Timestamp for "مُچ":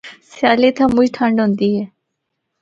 0.93-1.07